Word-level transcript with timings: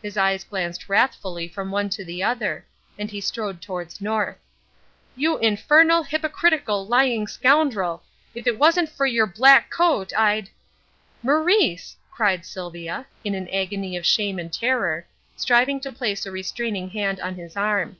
His 0.00 0.16
eyes 0.16 0.44
glanced 0.44 0.88
wrathfully 0.88 1.48
from 1.48 1.72
one 1.72 1.90
to 1.90 2.04
the 2.04 2.22
other; 2.22 2.64
and 2.96 3.10
he 3.10 3.20
strode 3.20 3.60
towards 3.60 4.00
North. 4.00 4.38
"You 5.16 5.36
infernal 5.36 6.04
hypocritical 6.04 6.86
lying 6.86 7.26
scoundrel, 7.26 8.04
if 8.36 8.46
it 8.46 8.56
wasn't 8.56 8.88
for 8.88 9.04
your 9.04 9.26
black 9.26 9.68
coat, 9.68 10.12
I'd" 10.16 10.48
"Maurice!" 11.24 11.96
cried 12.12 12.46
Sylvia, 12.46 13.06
in 13.24 13.34
an 13.34 13.48
agony 13.48 13.96
of 13.96 14.06
shame 14.06 14.38
and 14.38 14.52
terror, 14.52 15.08
striving 15.36 15.80
to 15.80 15.90
place 15.90 16.24
a 16.24 16.30
restraining 16.30 16.90
hand 16.90 17.18
upon 17.18 17.34
his 17.34 17.56
arm. 17.56 17.96